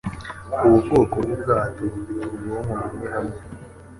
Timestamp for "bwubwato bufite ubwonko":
1.23-2.71